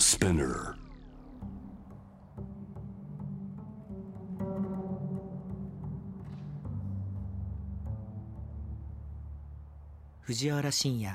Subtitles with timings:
[0.00, 0.74] Spinner.
[10.24, 11.14] 藤原信也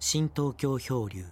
[0.00, 1.24] 新東京漂流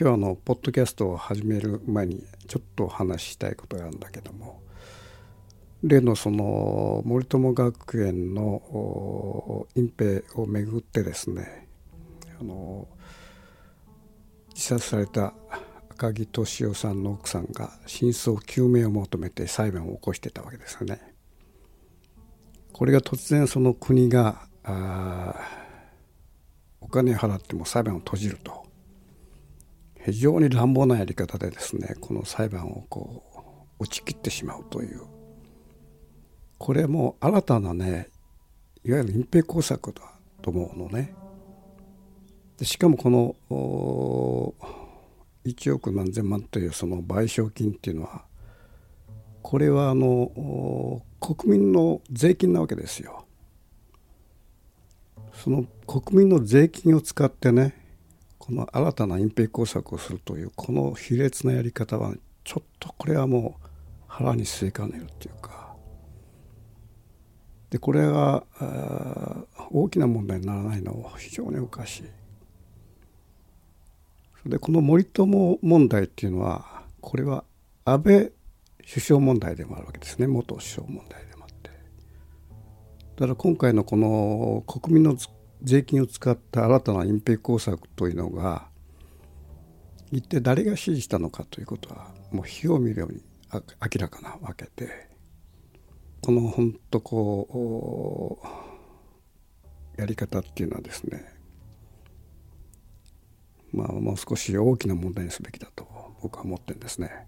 [0.00, 4.62] 今日のポッドキャストを始める前にちょっとお話ししたいことがあるんだけども
[5.82, 11.66] 例のその森友学園の隠蔽をめぐってですね
[12.40, 12.86] あの
[14.54, 15.34] 自殺された
[15.90, 21.00] 赤木俊夫さんの奥さんが真相究明を求めて裁判を起こしてたわけですよね。
[22.72, 24.46] これが突然その国が
[26.80, 28.67] お金払っても裁判を閉じると
[30.12, 33.22] 非常に乱暴なやり方でですねこの裁判をこ
[33.78, 35.02] う打ち切ってしまうという
[36.56, 38.08] これも新たなね
[38.84, 40.00] いわゆる隠蔽工作だ
[40.40, 41.14] と思うのね。
[42.56, 43.36] でしかもこの
[45.44, 48.24] 1億何千万というその賠償金っていうのは
[49.42, 53.26] これはあの国民の税金なわけですよ。
[55.34, 57.87] その国民の税金を使ってね
[58.48, 63.66] この新たな隠蔽工作をするというこの卑劣なやり方はちょっとこれはもう
[64.06, 65.76] 腹に据えかねるっていうか。
[67.68, 68.42] でこれが
[69.70, 72.04] 大きな問題にならないのは非常におかし
[74.46, 74.48] い。
[74.48, 77.44] でこの森友問題っていうのはこれは
[77.84, 78.32] 安倍
[78.80, 80.26] 首相問題でもあるわけですね。
[80.26, 81.68] 元首相問題でもあって。
[83.16, 85.18] だから今回のこの国民の
[85.62, 88.68] 税金を使った新たな隠蔽工作というのが
[90.10, 93.62] 一体誰が指示したのかということはもう火を見るように明
[93.98, 95.08] らかなわけで
[96.22, 98.40] この本当こ
[99.96, 101.24] うやり方っていうのはですね
[103.72, 105.86] まあもう少し大きな問題にすべきだと
[106.22, 107.26] 僕は思ってるんですね。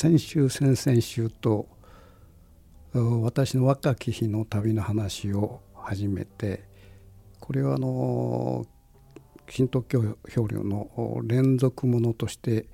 [0.00, 1.68] 先週先々週と
[2.94, 6.64] 私の若き日の旅の話を始めて
[7.38, 8.64] これはあの
[9.50, 12.64] 新東京漂流の連続ものとして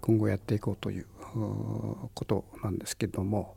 [0.00, 1.06] 今後やっていこうという
[2.14, 3.56] ことなんですけども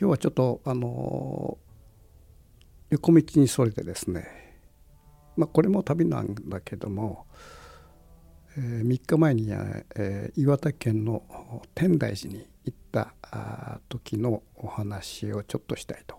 [0.00, 1.58] 今日はちょっとあの
[2.90, 4.28] 横道にそれてですね
[5.36, 7.26] まあこれも旅なんだけども
[8.56, 9.48] え3日前に、
[9.96, 11.22] え岩手県の
[11.74, 13.14] 天台寺に行った
[13.88, 16.16] 時のお話をちょっとしたいと。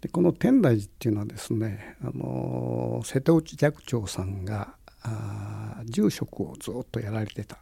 [0.00, 7.58] でこの天台寺っていうのはですね、あの瀬戸内寂聴さんがあ住職をずっとやられてた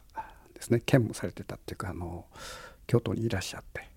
[0.54, 2.26] ですね兼務されてたっていうか、あの
[2.86, 3.93] 京都にいらっしゃって。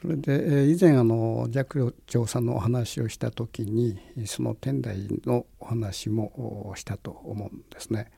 [0.00, 8.10] それでえ以前あの寂聴さんのお話をした時にその天台のお話もしたと思うんですね。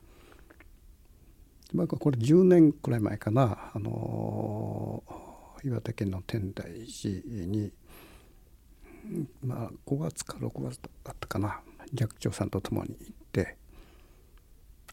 [1.73, 3.71] まあこれ10年くらい前かな。
[3.73, 5.03] あの
[5.65, 7.73] 岩手県の天台寺に
[9.43, 11.59] まあ5月か6月だったかな。
[11.93, 13.57] 寂聴さんと共に行って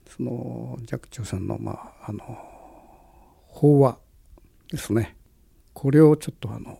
[0.09, 2.21] その寂聴さんのまああの
[3.47, 3.97] 法話
[4.73, 5.20] ですね。
[5.81, 6.79] これをちょっとあの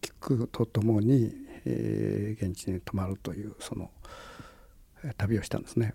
[0.00, 1.30] 聞くとともに、
[1.66, 3.90] えー現地に泊まるというその
[5.04, 5.92] えー旅をしたんですね。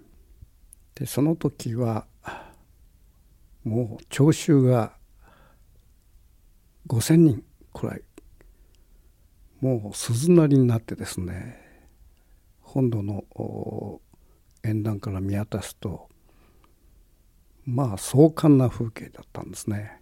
[0.93, 2.05] でその時は
[3.63, 4.93] もう聴衆が
[6.85, 7.43] 5,000人
[7.73, 8.03] くらい
[9.59, 11.59] もう鈴なりになってですね
[12.61, 14.01] 本土のお
[14.63, 16.09] 沿岸から見渡すと
[17.65, 19.98] まあ壮観な風景だったんですね。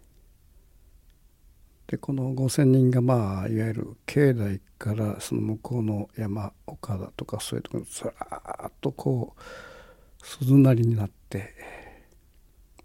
[1.88, 11.54] でこの5,000人がまあいわゆる境内からその向こうの山岡だとかそういうところにずらっとこう鈴なりになって、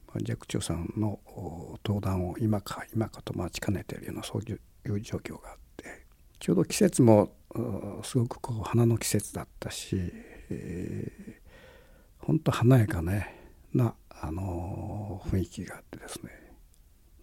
[0.08, 1.20] まあ、寂聴さんの
[1.86, 6.06] 登壇を今か今かと待ちかねているようなそういう状況があって
[6.40, 7.34] ちょうど季節も
[8.04, 9.98] すごくこう花の季節だったし、
[10.50, 13.36] えー、本当華やかね
[13.74, 16.43] な、あの雰囲気があってですね。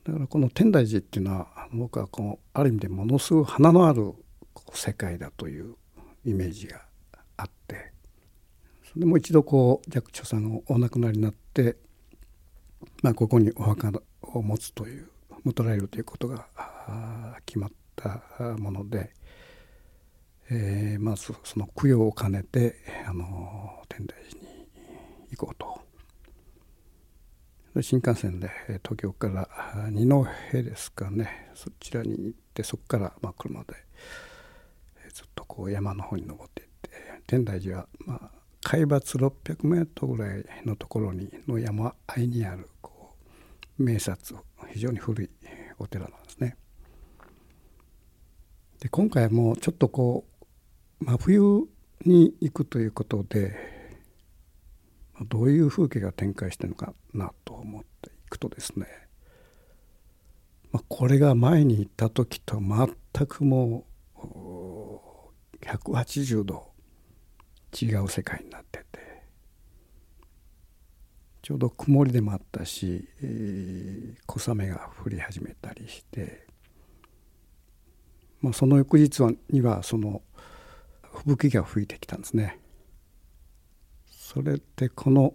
[0.05, 4.12] だからこの天台寺っていうのは僕はこのある意味でものすごい花のある
[4.73, 5.76] 世界だという
[6.25, 6.82] イメージが
[7.37, 7.93] あって
[8.85, 11.76] それでもう一度こう寂聴さんがお亡くなりになって、
[13.02, 13.93] まあ、ここにお墓
[14.23, 15.08] を持つという
[15.44, 16.47] 持たれるということが
[17.47, 18.23] 決まった
[18.58, 19.12] もので、
[20.50, 22.76] えー、まずその供養を兼ねて
[23.06, 24.67] あの天台寺に
[25.31, 25.79] 行こうと。
[27.81, 28.50] 新幹線で
[28.82, 29.49] 東京から
[29.90, 33.75] 二戸ですかねそちらに行ってそこからまあ車で
[35.12, 36.90] ずっとこう山の方に登っていって
[37.26, 38.31] 天台寺はまあ
[38.62, 43.14] 海抜600メートルぐらいのところにの山あいにあるこ
[43.78, 44.34] う名刹
[44.73, 45.31] 非常に古い
[45.78, 46.56] お寺なんですね。
[48.81, 50.25] で今回もちょっとこ
[51.00, 51.69] う真冬
[52.05, 53.79] に行くということで
[55.28, 58.87] どういう風景が展開してるのかなと思っていくとですね、
[60.72, 63.84] まあ、これが前に行った時と全くも
[64.17, 64.20] う
[65.67, 66.70] 180度
[67.81, 69.00] 違う世界になってて
[71.43, 76.46] ちょうど曇りでもあったし、えー、小雨が降り始めたりして、
[78.40, 80.23] まあ、その翌日はにはその
[81.02, 82.58] 吹雪が吹いてきたんですね。
[84.32, 85.34] それでこの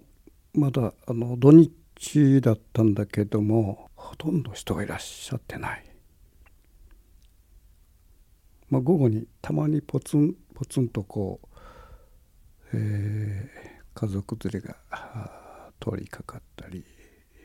[0.53, 5.83] まだあの土日だったんだけどもほとんど人がいらっしゃってない、
[8.69, 14.77] まあ、午後にたまにポツンポツンとこう、えー、家族連れが
[15.81, 16.85] 通りかかったり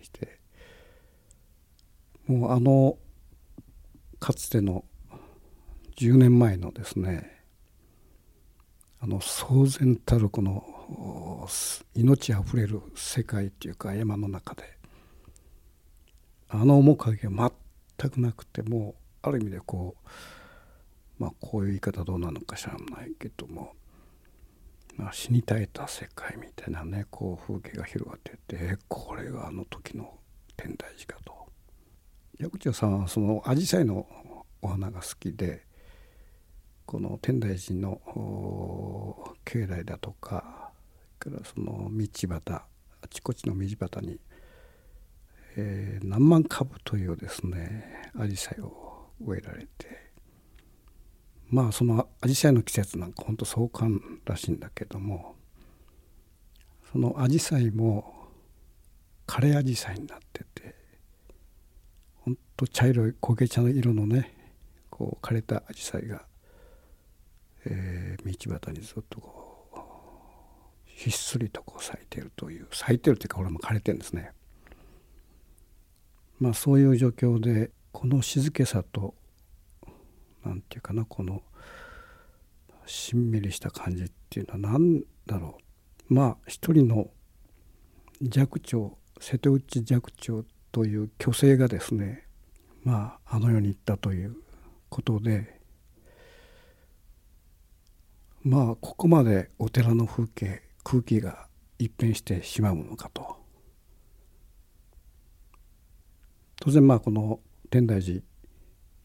[0.02, 0.38] して
[2.28, 2.96] もうあの
[4.20, 4.84] かつての
[5.96, 7.42] 10年前のですね
[9.00, 10.79] あの騒然たるこの
[11.94, 14.62] 命あふれる世界っていうか山の中で
[16.48, 17.52] あの面影が
[17.98, 23.72] 全くなくてもある意味でこうまあこういう言い方どうなのか知らないけども、
[24.96, 30.18] まあ、死に絶えた世界みたいなねこう風景が広がっててこれがあの時の
[30.56, 31.40] 天台寺かと。
[32.38, 34.06] 薬長さんはその紫陽花の
[34.62, 35.66] お花が好きで
[36.86, 38.00] この天台寺の
[39.44, 40.59] 境内だとか
[41.20, 44.18] からその道端あちこちの道端に、
[45.56, 50.10] えー、何万株というですねアジサイを植えられて
[51.50, 55.36] まあそのアジサイの季節なんかほんと壮観らしいんだけども
[56.90, 58.14] そのアジサイも
[59.26, 60.74] 枯れアジサイになってて
[62.24, 64.32] ほんと茶色い焦げ茶の色のね
[64.88, 66.22] こう枯れたアジサイが、
[67.66, 69.39] えー、道端にずっとこう
[71.00, 74.32] ひっそりとこう咲いてるという咲いてるというかこれも枯れてるんですね。
[76.38, 79.14] まあそういう状況でこの静けさと
[80.44, 81.42] 何て言うかなこの
[82.84, 85.56] しんみりした感じっていうのは何だろ
[86.10, 87.08] うまあ一人の
[88.20, 92.26] 寂聴瀬戸内寂聴という虚勢がですね
[92.84, 94.36] まああの世に行ったという
[94.90, 95.60] ことで
[98.42, 101.46] まあここまでお寺の風景空気が
[101.78, 103.36] 一変してしまうのかと。
[106.60, 107.40] 当然まあこの
[107.70, 108.20] 天台寺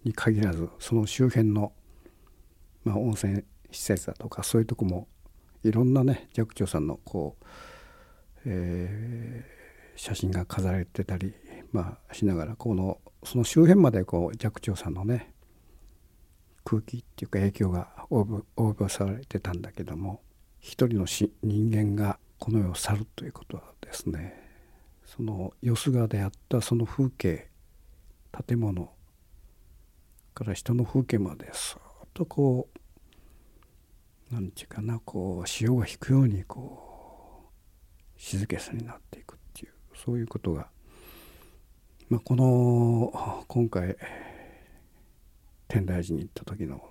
[0.04, 1.72] に限らずその周辺の、
[2.84, 5.08] まあ、温泉施設だとかそういうとこも
[5.64, 7.46] いろんなね寂聴さんのこう、
[8.46, 11.34] えー、写真が飾られてたり、
[11.72, 15.34] まあ、しながらこのその周辺までこう寂聴さんのね
[16.66, 20.22] 空気っていうか影響が及ぼされてたんだけども
[20.66, 24.34] 一人の人間がこの世を去るということはですね
[25.06, 27.50] そのよすがであったその風景
[28.48, 28.90] 建物
[30.34, 37.44] から人の風景までそっとこう何て言うかなこう潮が引くようにこ
[38.18, 40.70] う静けさになっていくっていうそういうことが、
[42.10, 43.96] まあ、この今回
[45.68, 46.84] 天台寺に行った時の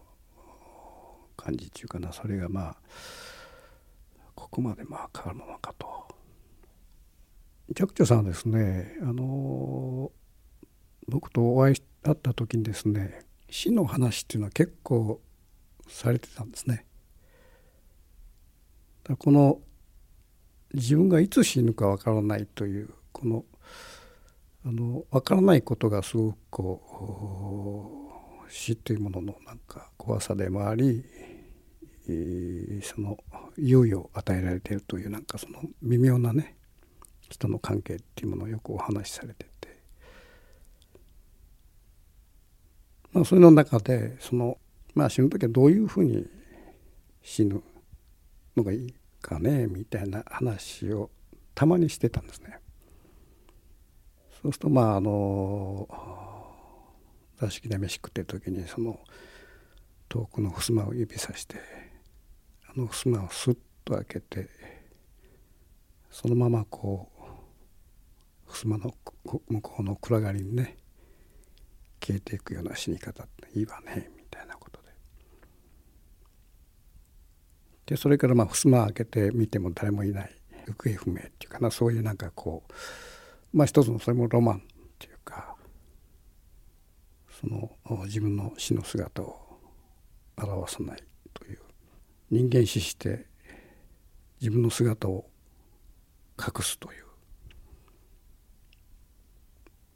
[1.37, 2.77] 感じっていうかなそれがまあ
[4.45, 5.87] ここまでまあ変わるものかと。
[7.75, 10.13] 寂聴さんはですねあの
[11.09, 15.19] 僕とお会い会った時にですね死の話っていうのは結構
[15.89, 16.85] されてたんですね。
[19.19, 19.61] この
[20.75, 23.45] 自分がいつ死ぬかわからないというこの
[24.67, 31.03] あの分からないことがすごくこう死というもののなんか怖さでもあり
[32.83, 33.17] その
[33.59, 36.57] 猶予を与えられているというなんかその微妙なね
[37.21, 39.65] 人の関係っていうものをよくお話しされてて
[43.15, 44.59] まあ、それの中でその、
[44.95, 46.27] まあ、死ぬ時はどういうふうに
[47.23, 47.63] 死ぬ
[48.57, 51.11] のがいいかねみたいな話を
[51.55, 52.59] たまにしてたんですね。
[54.43, 55.89] そうするとまああの
[57.41, 58.99] 座敷で飯食ってる時にその
[60.09, 61.57] 遠くの襖を指さして
[62.77, 64.49] の襖をスッと開けて
[66.11, 67.09] そのままこ
[68.49, 68.95] う襖の
[69.49, 70.77] 向こうの暗がりにね
[72.01, 74.89] 消えていくような死に方っていいわねみたいなことで。
[77.87, 80.31] でそれからまあ襖開けて見ても誰もいない。
[80.67, 81.71] 行方不明っていうかな。
[81.71, 84.61] そういうなんかこうまあ一つのそれもロマンっ
[84.99, 85.57] ていうか
[87.41, 87.71] その
[88.05, 89.59] 自分の死の姿を
[90.37, 91.03] 表さない
[91.33, 91.59] という
[92.35, 93.27] 人間死して
[94.41, 95.31] 自分の姿を
[96.37, 97.05] 隠すという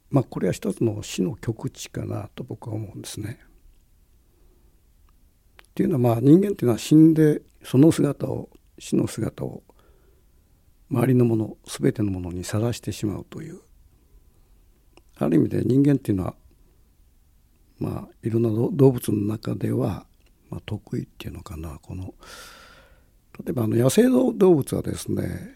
[0.09, 3.39] まあこれは一つの死の極地かなと僕は思うんですね。
[5.71, 9.61] っていうのはまあ人間っていうのは死んでその姿を死の姿を
[10.89, 13.59] 周りのもの全てのものにさらしてしまうという
[15.17, 16.35] ある意味で人間っていうのは
[17.79, 20.05] まあいろんな動物の中では、
[20.49, 22.13] まあ、得意っていうのかなこの
[23.45, 25.55] 例えばあの野生の動物はですね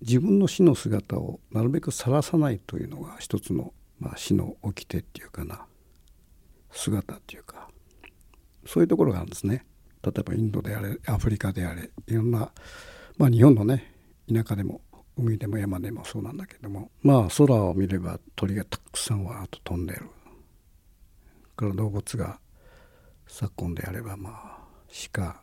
[0.00, 5.64] 自分の死の姿をなるべく晒さないというのが一つの、まあ、死の掟っていうかな
[6.70, 7.68] 姿っていうか
[8.66, 9.64] そういうところがあるんですね。
[10.02, 12.52] 例えばインドであれアフリカであれいろんな、
[13.16, 13.92] まあ、日本のね
[14.32, 14.80] 田舎でも
[15.16, 20.02] 海でも山でもそうなんだけどもまあ空を見れば鳥がたくさんわーっと飛んでる
[21.56, 22.38] から動物が
[23.26, 24.58] 昨今であればまあ
[25.12, 25.42] 鹿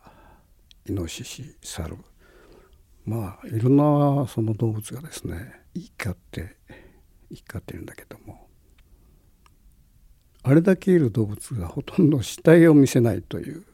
[0.86, 1.96] イノシシ猿
[3.04, 6.56] まあいろんなその動物がですね生き交って
[7.30, 8.48] 生き交ってるんだけども
[10.42, 13.64] あれだけいる動物がほとんど死体を見せないという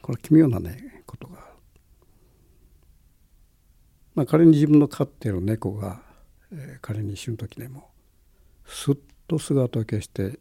[0.00, 1.38] これ奇妙なねことが
[4.14, 6.02] まあ仮に自分の飼っている猫が、
[6.52, 7.90] えー、仮に死ぬ時でも
[8.64, 8.96] すっ
[9.26, 10.38] と姿を消して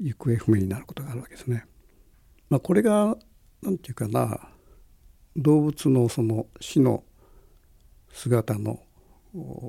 [0.00, 1.66] 行方不明になることがあるわけですね。
[2.50, 3.16] まあ、これが
[3.62, 4.48] 何て言うかな
[5.36, 7.04] 動物のその死の
[8.12, 8.80] 姿の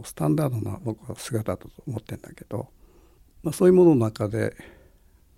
[0.03, 2.69] スタンダードな僕は姿だと思ってんだけど、
[3.41, 4.55] まあ、そういうものの中で、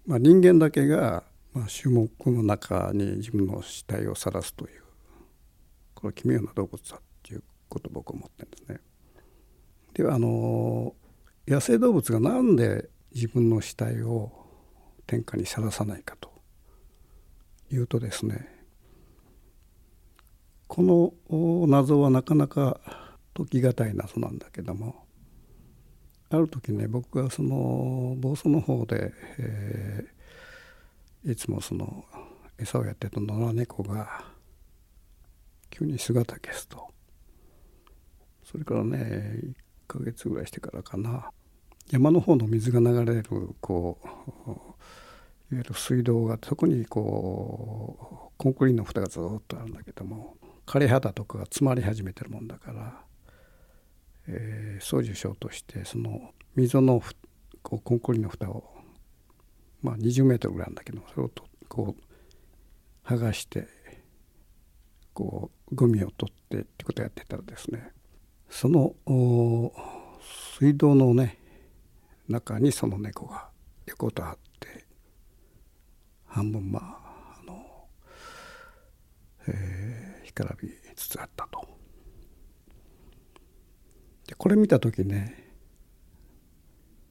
[0.06, 4.84] まあ、人間だけが、まあ、種目の中に自分の死体を晒すという
[5.94, 8.79] これ奇妙な動物だっていうことを僕は思ってるんですね。
[9.94, 10.94] ではあの
[11.48, 14.46] 野生動物が何で自分の死体を
[15.07, 16.31] 天下にさらさないかと
[17.71, 18.47] いうとですね
[20.67, 20.83] こ
[21.29, 22.79] の謎はなかなか
[23.33, 25.07] 解き難い謎なんだけども
[26.29, 32.03] ある時ね僕がその房総の方で、えー、いつもその
[32.59, 34.25] 餌をやってた野良猫が
[35.69, 36.87] 急に姿消すと。
[38.43, 39.53] それからね1
[39.87, 41.29] ヶ月ぐらいしてからかな。
[41.91, 43.24] 山の方の水が流れる
[43.62, 44.08] こう
[45.53, 53.01] いわゆる水道がそこにこうコンクリの蓋がずっとあるんだけども枯れ肌とかが詰まり始めてるもんだから、
[54.27, 57.01] えー、掃除しようとしてその溝の
[57.63, 58.65] こうコンクリの蓋を
[59.82, 63.67] まあ20メートルぐらいあるんだけどそれをとこう剥がして
[65.13, 67.91] こうゴミを取ってってことをやってたらですね
[68.50, 68.94] その
[70.60, 71.39] 水道のね
[72.27, 73.50] 中にその猫が
[73.86, 74.86] 横たわって
[76.25, 77.88] 半分まああの、
[79.48, 81.65] えー、干からびつつあったと。
[84.27, 85.51] でこれ見た時ね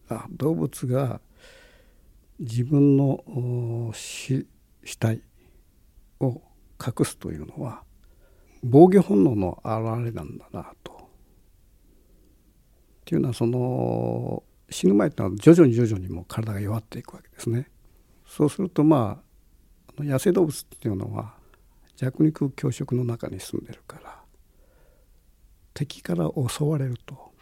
[0.08, 1.20] あ動物が
[2.38, 4.46] 自分の死
[4.84, 5.22] 死体
[6.20, 6.42] を
[6.78, 7.82] 隠すというのは
[8.62, 10.92] 防御本能の表れなんだなと。
[10.92, 10.98] っ
[13.06, 17.70] ていうのはその死ぬ前ってのは徐々に徐々にもう体が弱っていくわけですね。
[18.26, 19.22] そうするとま
[19.98, 21.34] あ野生動物っていうのは
[21.96, 24.20] 弱肉強食の中に住んでるから
[25.72, 27.32] 敵から襲われると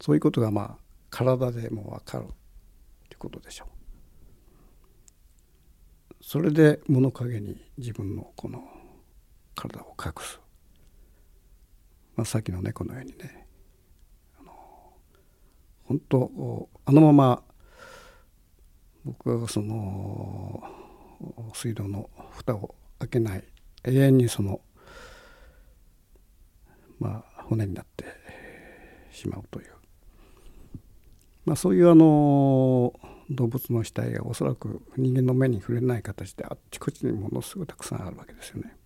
[0.00, 0.78] そういうことがまあ
[1.10, 2.26] 体でも分かる
[3.08, 3.76] ということでしょう。
[6.22, 8.64] それで物陰に自分のこの
[9.54, 10.40] 体を隠す、
[12.16, 13.45] まあ、さっきの猫のようにね
[15.88, 17.42] 本当あのまま
[19.04, 20.62] 僕はその
[21.54, 23.44] 水道の蓋を開けない
[23.84, 24.60] 永遠にその
[26.98, 28.04] まあ骨になって
[29.12, 29.76] しまうという
[31.46, 32.92] まあ、そういうあの
[33.30, 38.76] 動物の死体がおそらく人間の目に触れない形であっちこっちにものすごいたくさんあるわけですよね。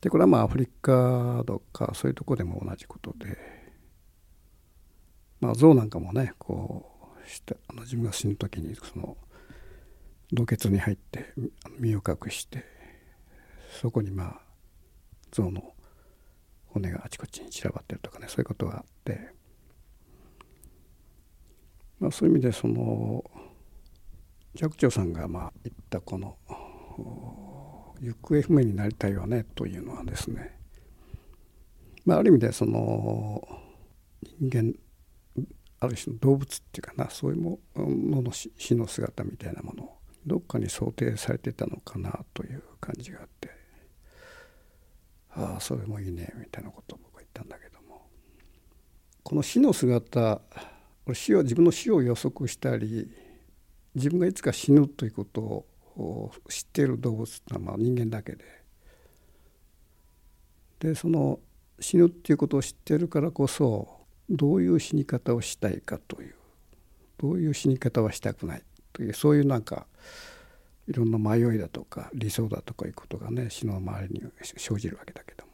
[0.00, 3.36] でこれはまあアフリカとかそういうとこでも同じことで
[5.40, 6.90] まあ象なんかもねこ
[7.24, 9.16] うしてあの自分が死ぬ時にその
[10.32, 11.32] 洞穴に入って
[11.78, 12.64] 身を隠して
[13.80, 14.40] そこにまあ
[15.32, 15.62] 象の
[16.66, 19.30] 骨があちこちに散らばってるとかねそういうことがあって、
[21.98, 23.24] まあ、そういう意味でその
[24.54, 26.36] 寂聴さんがまあ言ったこの
[28.00, 30.58] 行方不明になりたいわねというのはですね、
[32.04, 33.46] まあ、ある意味でその
[34.40, 34.74] 人間
[35.80, 43.50] ある種の動物っていうかなそういうものの死の姿みたいなものをどっかに想定されてたのかなという感じがあって
[45.30, 48.08] ああそれもいいねみたいなことを僕は言ったんだけども。
[49.22, 50.40] この死の姿
[51.12, 53.10] 死を自分の死を予測したり
[53.94, 55.40] 自分がいつか死ぬということ
[55.96, 58.44] を知っている動物ってのはまあ人間だけで。
[60.80, 61.40] でその
[61.80, 63.97] 死ぬっていうことを知ってるからこそ
[64.30, 66.34] どういう死に方をしたいかという
[67.18, 69.86] どういう死に方はしたくないというそういうなんか
[70.86, 74.22] いろんな迷いだとか理想だとかいうことがね死の周りに
[74.56, 75.52] 生じるわけだけども。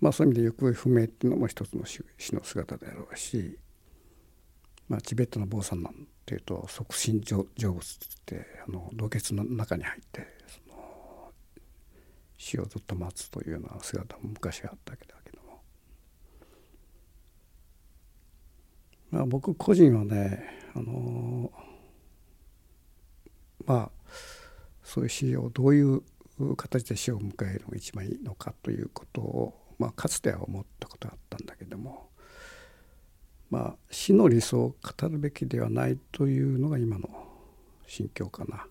[0.00, 2.04] まあそういう意味で行方不明っていうのも一つの死
[2.34, 3.58] の姿であろうし
[4.88, 11.32] まあ、チベットの坊さんなんていうと即身成仏ってあの洞穴の中に入ってその
[12.38, 15.60] 死をずっと待つというような姿も昔はあったけども、
[19.10, 21.50] まあ、僕個人はねあの
[23.64, 23.90] まあ
[24.82, 26.02] そういう死をどういう
[26.56, 32.08] 形で死を迎えるのが一番いいのかということを、まあ、かつては思ったことがあったんだけども
[33.50, 37.08] まあ死の理想を語るべきではないというのが今の
[37.86, 38.66] 心境かな。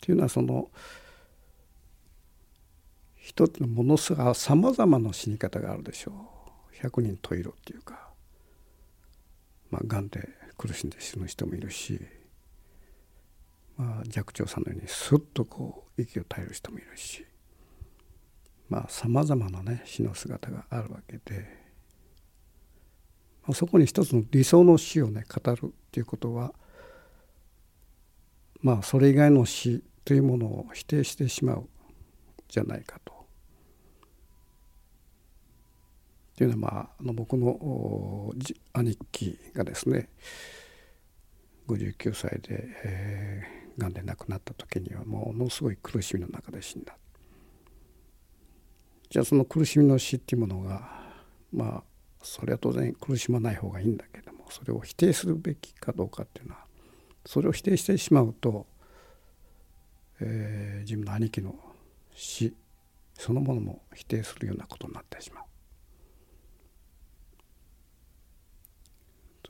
[0.00, 0.70] というのはその
[3.16, 6.39] 一つのものすごいさまざまな死に方があるでしょう
[6.82, 8.10] 百人十色っていうか
[9.70, 12.00] まあがんで苦しんで死ぬ人もいるし、
[13.76, 17.24] まあ、寂聴さんのようにスッとこう息を絶える人もいるし
[18.68, 21.60] まあさまざまなね死の姿があるわけで。
[23.42, 26.52] まあそこに一つの理想の死をね語るっていうことは
[28.62, 31.68] まあそれ以外の死というものを否定してしまう
[32.48, 33.19] じゃないかと。
[36.40, 38.32] というのは、まあ、あの僕の
[38.72, 40.08] 兄貴がですね
[41.68, 46.96] 59歳で、えー、がんで亡くなった時にはものすごい苦しみの中で死んだ。
[49.10, 50.80] じゃあその苦しみの死っていうものが
[51.52, 51.82] まあ
[52.22, 56.64] それは当然苦しまない方がいいんだけどもそれを否定するべきかどうかっていうのは
[57.26, 58.66] それを否定してしまうと、
[60.20, 61.54] えー、自分の兄貴の
[62.14, 62.54] 死
[63.12, 65.49] そのものも否定するようなことになってしまう。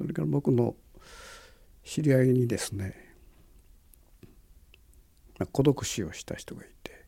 [0.01, 0.77] それから僕の
[1.85, 2.95] 知り合いにですね、
[5.53, 7.05] 孤独死をした人がいて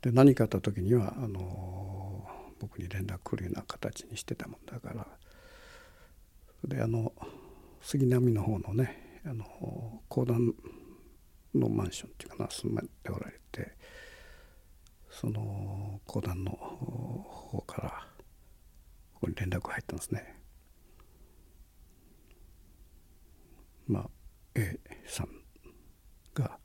[0.00, 2.26] で何かあった時にはあの
[2.60, 5.06] 僕に連絡来るような形にしてたもんだから
[6.64, 7.12] であの
[7.80, 9.44] 杉並の方のねあの
[10.08, 10.54] 公団
[11.54, 13.76] のマンションっていうかな住まっておられて
[15.10, 18.06] その公団の方から
[19.14, 20.37] ここに連絡入ったんですね。
[23.88, 24.10] まあ
[24.54, 25.28] A さん
[26.34, 26.58] が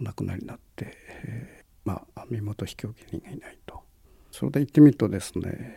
[0.00, 3.82] お亡くなりになって、えー、まあ身元引き受け人がいないと。
[4.30, 5.76] それで行ってみるとですね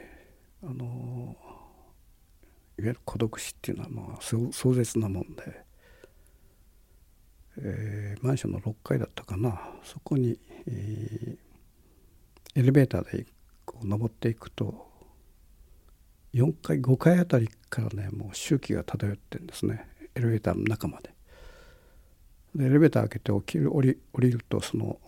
[0.64, 1.38] あの
[2.80, 5.64] いわゆる孤独死っていうのはまあ壮絶なもんで、
[7.60, 13.28] えー、マンションの6階だったかなそこに、えー、エレベーターで
[13.64, 14.88] こう登っていくと
[16.34, 19.88] 4階5階あたりからねもう周期が漂ってるんですね
[20.18, 21.14] エレベーターの中まで。
[22.56, 25.00] でエレベーター開けて起きる降り降りるとその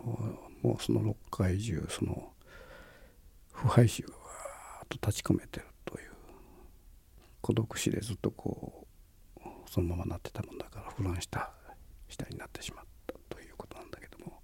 [0.62, 2.32] もうその6階中その
[3.52, 6.10] 腐敗臭がわーっと立ち込めてるという
[7.42, 8.88] 孤独死でずっとこ
[9.38, 11.52] うそのままなってたもんだから腐乱した
[12.08, 14.40] 死体になってしまったということなんだけども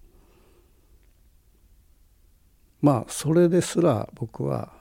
[2.82, 4.72] まあそれですら僕は、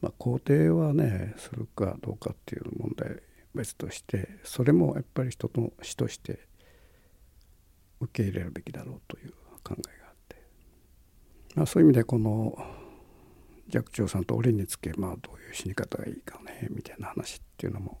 [0.00, 3.20] まあ、肯定はねするかどうかっていう問題
[3.54, 6.46] 別としてそれもやっぱり人の死として
[8.00, 10.36] 受け入れるべきだろうという考えがあって、
[11.54, 12.56] まあ、そういう意味でこの
[13.70, 18.00] 寂聴さんと俺につけまあどういう死に方がいいかねみたいな話っていうのも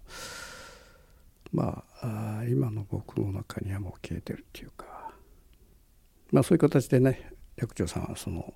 [1.52, 4.94] まあ今の僕の中にはもう消えてるっていうか。
[6.32, 8.54] まあそういう形でね寂聴さんはその、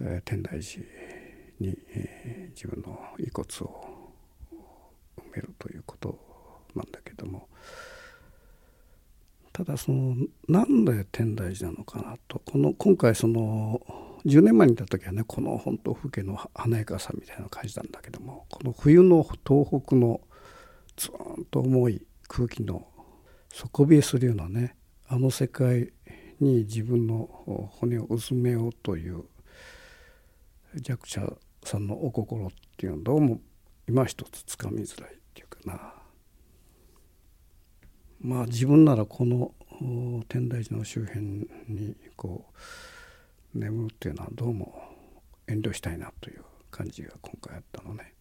[0.00, 0.84] えー、天台寺
[1.60, 3.95] に、えー、自分の遺骨を
[5.34, 6.18] めるということ
[6.74, 7.48] なんだけども
[9.52, 10.16] ただその
[10.48, 13.80] なんで天台寺なのかなとこの今回その
[14.26, 20.20] 10年前にいた時はねこの本当風景の華やかさみたいな感じたんだけどもこの冬の東北の
[20.96, 22.86] ツーンと重い空気の
[23.52, 24.76] 底冷えするようなね
[25.08, 25.92] あの世界
[26.40, 29.24] に自分の骨をうずめようという
[30.74, 31.32] 弱者
[31.64, 33.40] さんのお心っていうのはどうも
[33.88, 35.92] 今一つつかみづらいっていうかな
[38.20, 39.52] まあ自分ならこの
[40.28, 42.46] 天台寺の周辺にこ
[43.54, 44.74] う眠るっていうのはどうも
[45.46, 48.14] 遠慮したいなという感じが今回あったのね。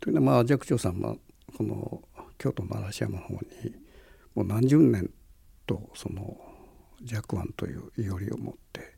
[0.00, 1.16] というのはまあ寂聴さんは
[1.56, 2.02] この
[2.38, 3.40] 京都の嵐山の方に
[4.34, 5.10] もう何十年
[5.66, 6.36] とその
[7.04, 8.96] 寂庵といういおりを持って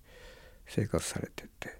[0.66, 1.78] 生活されてて、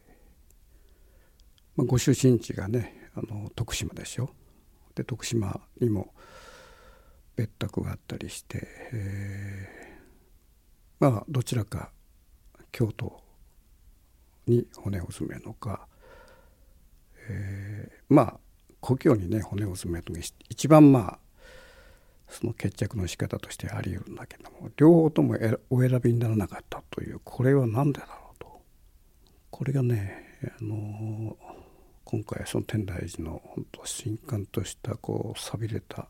[1.77, 4.31] まあ、ご出身地がねあの徳島でしょ？
[4.95, 6.15] で徳島にも
[7.37, 11.91] 別宅があったりして、えー、まあどちらか
[12.71, 13.21] 京都
[14.47, 15.89] に骨を詰めるのか、
[17.29, 18.39] えー、まあ
[18.81, 21.19] 故郷にね骨を詰めるのが一番まあ
[22.29, 25.37] その決着の仕方としてあり得るんだけども両方とも
[25.71, 28.63] お選びにならなかったというこれは何でだろうと。
[29.51, 31.37] これがねあの
[32.05, 36.09] 今回その天台寺の本当新刊としたこう寂れた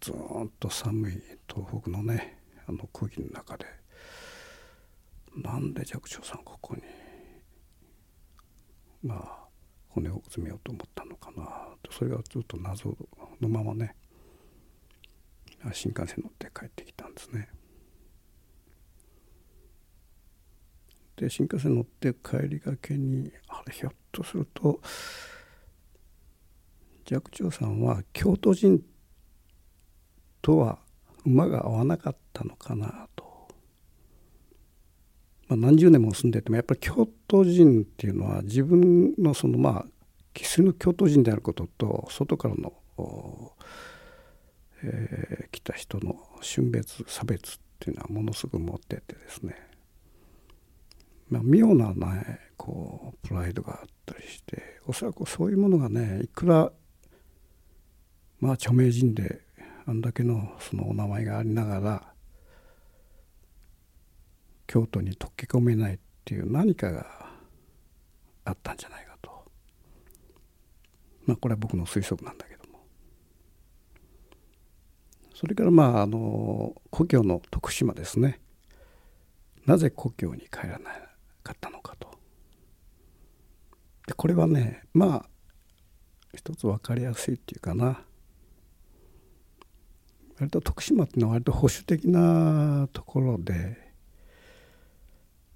[0.00, 0.14] ずっ
[0.58, 3.66] と寒い東北のねあの空気の中で
[5.36, 6.82] なんで寂聴さんここに
[9.02, 9.48] まあ
[9.88, 11.44] 骨を詰めようと思ったのかな
[11.82, 12.96] とそれがずっと謎
[13.40, 13.94] のままね
[15.72, 17.48] 新幹線乗って帰ってきたんですね。
[21.20, 24.80] で新幹線乗って帰りがけにあれひょっとすると
[27.04, 28.80] 寂聴さんは京都人
[30.40, 30.78] とは
[31.26, 33.48] 馬が合わなかったのかなと。
[35.48, 39.86] まあ、何十年も住んでてもやっぱり京都人っていうのは自分のそのまあ
[40.32, 42.72] 生粋の京都人であることと外からの、
[44.82, 49.54] えー、来た人の春別差別っていうのはものすごく持っててですね、
[51.30, 56.72] まあ、妙なねこうプライドがあったりしておそらくそういうものがねいくら
[58.40, 59.40] まあ著名人で
[59.86, 62.12] あんだけのそのお名前がありながら
[64.66, 67.06] 京都に溶け込めないっていう何かが
[68.44, 69.44] あったんじゃないかと。
[71.26, 72.80] まあこれは僕の推測なんだけども。
[75.34, 78.40] それからまああの故郷の徳島ですね。
[79.66, 81.09] なぜ故郷に帰らない
[81.42, 82.10] かったのかと。
[84.06, 85.26] でこれはねまあ
[86.34, 88.04] 一つ分かりやすいっていうかな。
[90.38, 93.90] 割と徳島っていうのは割と保守的なところで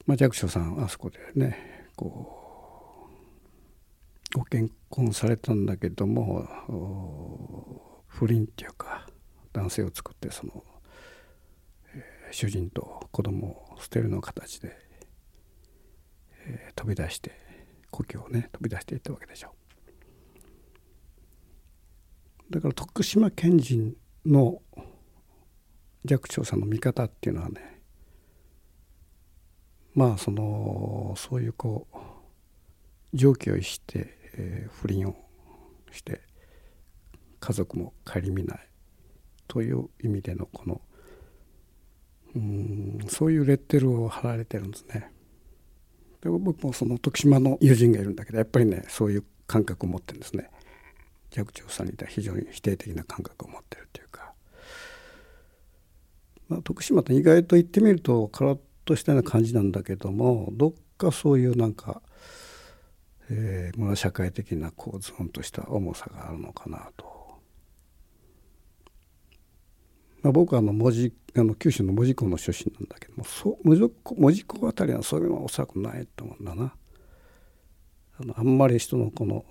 [0.07, 3.09] まあ、寂聴さんあそこでねこ
[4.35, 9.07] うご結婚されたんだけども不倫っていうか
[9.53, 10.63] 男性を作ってその、
[11.95, 14.77] えー、主人と子供を捨てるの形で、
[16.75, 17.33] 飛び出して
[17.91, 19.55] 故郷をね飛び出していったわけでしょ
[22.51, 24.61] だから徳島県人の
[26.05, 27.81] 寂聴さんの見方っていうのはね
[29.95, 31.97] まあそのそういうこう
[33.15, 35.17] 常軌を逸して、えー、不倫を
[35.93, 36.21] して
[37.39, 38.69] 家族も顧みない
[39.47, 40.81] という意味でのこの
[42.35, 45.14] うんそういうレッテルを貼られてるんですね。
[46.25, 50.49] で僕もその徳島の友人がいるんだけどやっぱりねそういう感覚を持ってるんですね。
[51.31, 54.33] 寂聴さんにいた非常に否定的な感覚を持ってるというか、
[56.49, 62.01] まあ、徳島って意外と言ってみると空としたような感じなんだけどもどっかそういうなんか、
[63.31, 67.14] えー、村社会的なこうズンとした重さがあるのかなと。
[70.25, 76.75] まあ、僕はあの文字あの九州の門司港の出身なんだけどもそう門司港あたりはそういうのはおそらくないと思うんだな。
[78.19, 79.45] あのあんまり人のこの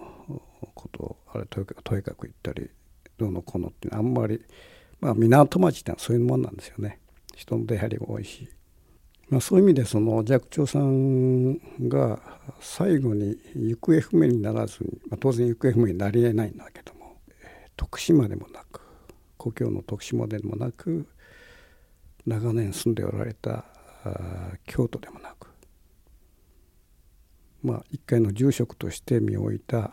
[0.73, 2.69] ことをあれとにかく言ったり
[3.17, 4.41] どうのこうのっていうのはあんまり
[4.99, 6.99] まあ港町ってのはそういうもんなんですよね。
[7.35, 8.49] 人の出入りが多いし
[9.29, 11.57] まあ、そういう意味でその寂聴さん
[11.87, 12.19] が
[12.59, 17.17] 最後に行方不明にならずに、まあ、当然行方不明になりえないんだけども
[17.75, 18.82] 徳島でもなく
[19.43, 21.05] 故郷の徳島でもなく
[22.25, 23.65] 長年住んでおられた
[24.65, 25.49] 京都でもなく
[27.61, 29.91] まあ一回の住職として身を置いた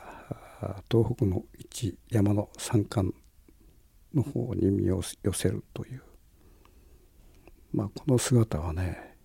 [0.88, 3.12] 東北の一山の山間
[4.14, 6.02] の方に身を寄せるという、
[7.72, 9.16] まあ、この姿はね、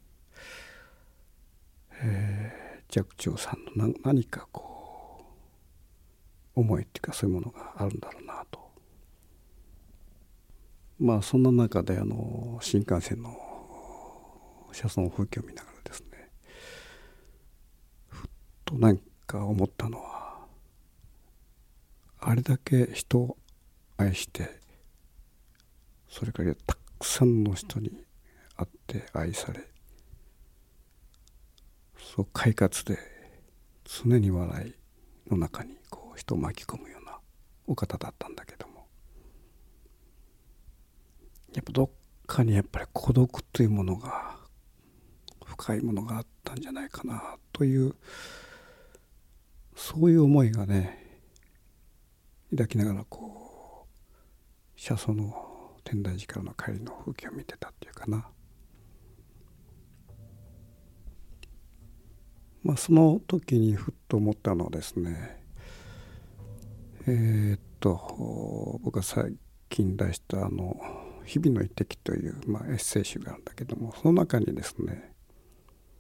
[2.02, 5.24] えー、寂聴さんの何かこ
[6.56, 8.65] う思いっていうかそういうものがあるんだろうなと
[11.00, 13.36] まあそんな中であの新幹線の
[14.72, 16.30] 車窓風景を見ながらですね
[18.10, 18.30] ふっ
[18.64, 20.46] と何か思ったのは
[22.20, 23.38] あれだけ人を
[23.98, 24.60] 愛して
[26.08, 27.92] それからたくさんの人に
[28.58, 29.62] 会って愛され
[31.98, 32.98] そう快活で
[33.84, 37.18] 常に笑いの中にこう人を巻き込むような
[37.68, 38.65] お方だったんだけど
[41.56, 41.90] やっぱどっ
[42.28, 44.36] かにやっぱり孤独というものが
[45.46, 47.96] 深いものがあったんじゃないかなという
[49.74, 51.22] そういう思いがね
[52.52, 58.28] 抱きながらこう車窓の天台寺からの帰りの風景を見てたっていうかな。
[62.64, 65.40] まあその時にふっと思ったのはですね
[67.08, 69.38] えー、っと僕が最
[69.70, 70.76] 近出したあの
[71.26, 75.14] 「日々の一滴」という、まあ、エッセイ集があるんだけどもその中にですね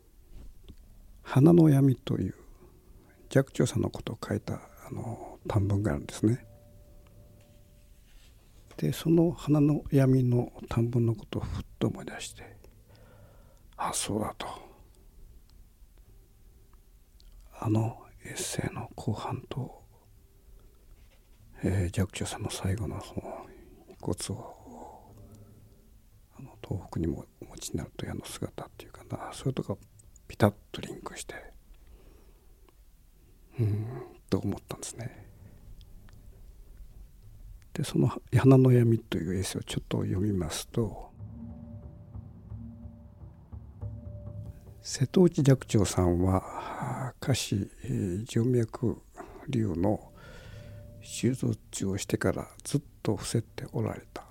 [1.23, 2.35] 「花の闇」という
[3.29, 4.55] 寂聴さんのことを書いた
[4.87, 6.45] あの短文があるんですね。
[8.77, 12.57] でその花の闇の短文のことをふっと思い出して
[13.77, 14.47] あそうだと
[17.53, 19.81] あのエッセイの後半と、
[21.63, 23.45] えー、寂聴さんの最後のその
[23.89, 24.54] 遺骨を
[26.67, 29.31] 東北にもお持ちになるというあの姿っていうかな。
[29.33, 29.77] それとか
[30.27, 31.35] ピタッとリンクして。
[33.59, 33.87] うん
[34.29, 35.25] と思ったんですね。
[37.73, 41.13] でその「花の闇」というエッセイをちょっと読みますと。
[44.81, 47.71] 瀬戸内寂聴さんは下肢
[48.27, 49.01] 静脈
[49.47, 50.11] 瘤の
[51.01, 54.24] 手術をしてからずっと伏せておられた。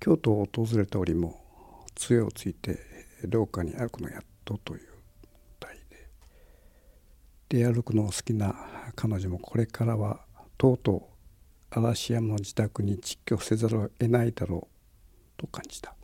[0.00, 1.40] 京都を訪れた折も
[1.94, 2.78] 杖をついて
[3.26, 4.88] 廊下に歩くのやっとという
[5.58, 6.08] 題で。
[7.48, 8.54] 出歩くの好きな
[8.94, 10.20] 彼女もこれからは
[10.56, 11.08] とうと
[11.72, 15.94] う嵐山の自宅に窒居せざるを得ないだろうと感じた。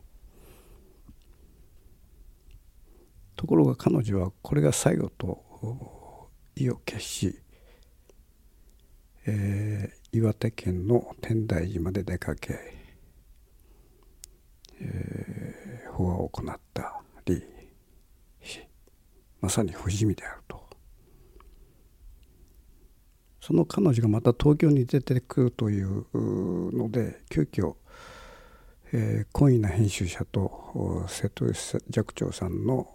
[3.35, 7.39] ところが彼女はこれが最後と意を決し、
[9.25, 12.84] えー、岩手県の天台寺まで出かけ
[15.93, 17.43] 法話を行ったり
[19.41, 20.65] まさに不死身であると。
[23.39, 26.05] その彼女がまた東京に出てくるという
[26.75, 27.75] ので急遽、
[28.91, 32.87] えー、懇意な編集者と瀬戸内寂聴さんの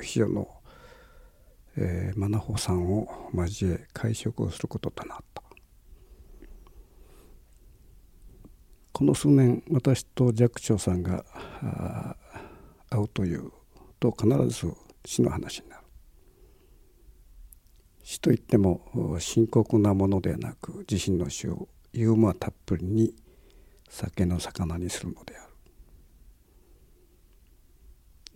[0.00, 0.48] 秘書の、
[1.76, 5.41] えー、マナホさんを交え会食をすることとなった。
[8.92, 11.24] この数年私と寂聴さんが
[12.90, 13.50] 会うという
[13.98, 14.72] と必ず
[15.04, 15.82] 死の話になる。
[18.04, 23.14] 死といっても深刻なものではなく自身の死をユーモアたっぷりに
[23.88, 25.52] 酒の魚にするのである。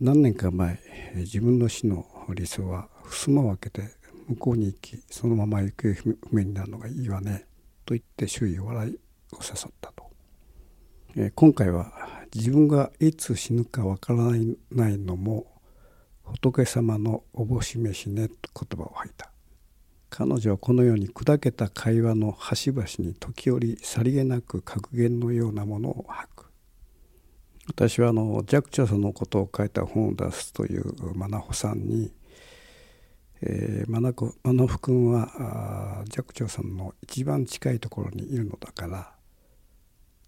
[0.00, 0.78] 何年か前
[1.16, 3.82] 自分の死の理想は襖を開けて
[4.28, 7.46] 向こうに行きそのまま行方不明になるのがいいわね
[7.84, 8.94] と言って周囲を笑いを
[9.42, 10.05] 誘ったと。
[11.18, 11.92] え今回は
[12.34, 14.24] 自分がいつ死ぬかわから
[14.70, 15.46] ないのも
[16.22, 19.30] 仏様のおぼし飯ねと言葉を吐いた。
[20.10, 26.46] 彼女はこのように砕けた会話の端々に時折さりげなく格言のようなものを吐く。
[27.66, 32.12] 私はあの寂聴さんのことを書いた本を出すというマナホさんに、
[33.40, 39.15] えー、マナマナフ君は寂聴さんの一番近いところにいるのだから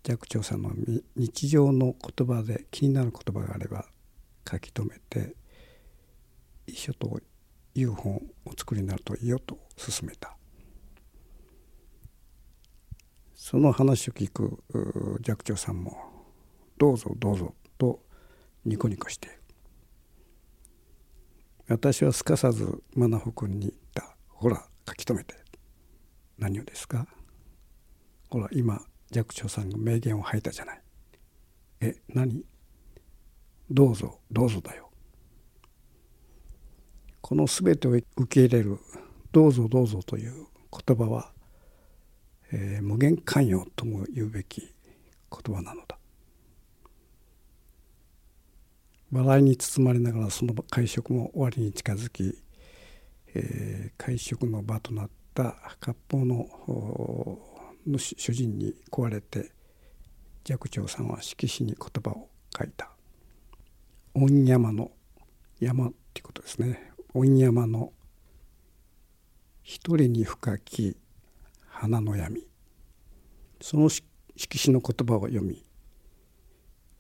[0.02, 0.72] 寂聴さんの
[1.16, 3.86] 日常の言葉で気になる言葉があれば
[4.50, 5.34] 書き留めて
[6.66, 7.20] 一緒と
[7.74, 10.36] いう本をお作りになるといいよと勧めた。
[13.34, 14.62] その話を聞く
[15.24, 15.96] 寂聴さんも
[16.76, 18.02] 「どうぞどうぞ」と
[18.64, 19.38] ニコニコして。
[21.68, 25.34] 私はすかさずマナホ君に言った「ほら書き留めて」
[26.38, 27.06] 何をですか？
[28.30, 30.82] ほら今寂聴さんが名言を吐いたじゃない。
[31.80, 32.44] え何？
[33.70, 34.90] どうぞどうぞだよ。
[37.20, 38.78] この全てを受け入れる
[39.32, 40.46] 「どうぞどうぞ」という
[40.86, 41.32] 言葉は、
[42.52, 44.62] えー、無限寛容とも言うべき
[45.30, 45.98] 言葉なのだ。
[49.10, 52.38] 笑いに包まれながらその会食も終わりに近づき、
[53.34, 56.46] えー、会食の場となった割烹の
[57.90, 59.50] の主人に壊れて
[60.44, 62.90] 寂聴さんは色紙に言葉を書いた
[64.14, 64.90] 「御山の
[65.60, 67.92] 山」っていうことですね「御山の
[69.62, 70.96] 一人に深き
[71.66, 72.46] 花の闇」
[73.60, 75.64] その色紙の言葉を読み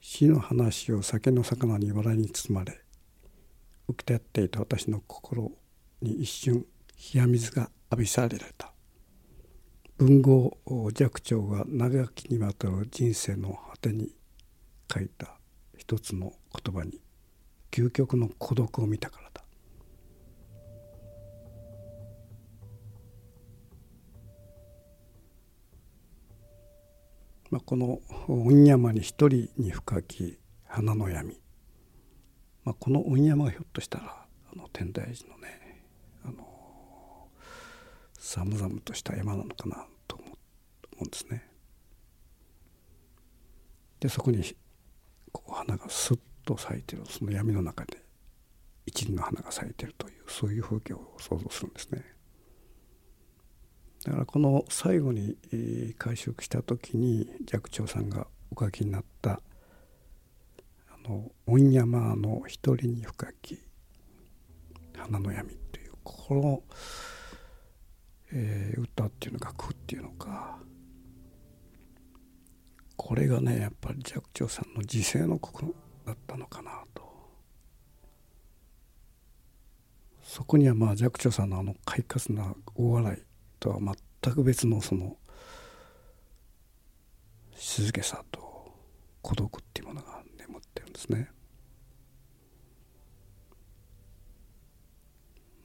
[0.00, 2.80] 死の話を酒の魚に笑いに包まれ
[3.88, 5.52] 浮き立っていた私の心
[6.02, 6.66] に一瞬
[7.14, 8.72] 冷や水が浴びされられた。
[9.98, 10.56] 文豪
[10.92, 14.14] 寂聴が長きにわたる人生の果てに
[14.92, 15.40] 書いた
[15.76, 16.34] 一つの
[16.64, 17.00] 言葉に
[17.72, 19.42] 究極の孤独を見たからだ。
[27.50, 31.40] まあ、この「御山に一人に深き花の闇」
[32.62, 35.57] まあ、この御山がひょっとしたらあの天台寺のね
[38.18, 40.26] 寒々とした山なのかなと思
[41.00, 41.48] うんですね。
[44.00, 44.44] でそこに
[45.32, 48.02] こう花がスッと咲いてるその闇の中で
[48.86, 52.04] 一輪の花が咲いてるというそういう風景を想像するんですね。
[54.04, 55.36] だからこの最後に
[55.98, 59.42] 会食した時に寂聴さんがお書きになった
[60.88, 63.58] 「あの御山の一人に深き
[64.96, 66.62] 花の闇」というこの、
[68.32, 70.58] えー、歌っていうのか句っていうのか
[72.96, 77.08] これがねやっぱり寂聴さんの自世の句だったのかなと。
[80.22, 83.22] そこにはまあ寂聴さんのあの快活な大笑い
[83.58, 83.78] とは
[84.22, 85.16] 全く別のその
[87.54, 88.72] 静けさと
[89.22, 91.30] 孤独っていうものが眠ってるんですね。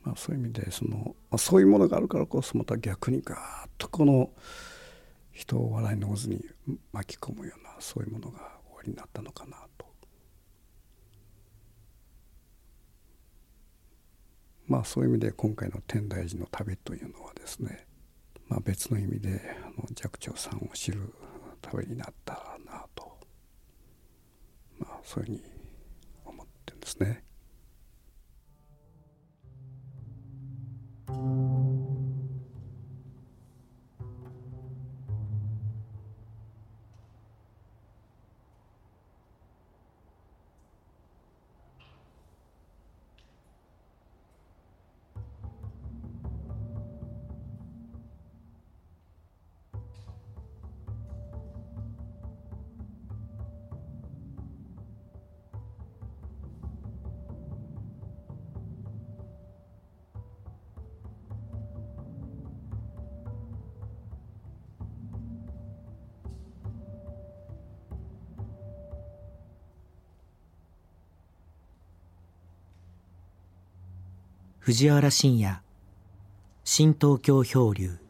[0.04, 3.38] まあ、そういう意味でその、まあ、そういうものがあるからこそまた逆にガー
[3.68, 4.32] ッとこの
[5.32, 6.46] 人を笑いの渦に
[6.92, 9.86] 巻き込むようなそういうものが終わりになったのかなと。
[14.68, 17.86] まあそういう意味で今回の天台寺の旅というのはですね
[18.54, 21.14] まあ、別の意味であの寂聴さんを知る
[21.62, 22.34] 旅になった
[22.66, 23.18] なと、
[24.78, 25.44] まあ、そういうふうに
[26.26, 27.24] 思ってるんですね。
[31.14, 32.03] Thank you.
[74.66, 75.60] 藤原信也。
[76.64, 78.03] 新東京漂流。